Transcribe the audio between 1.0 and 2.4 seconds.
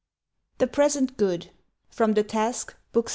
GOOD. FROM "THE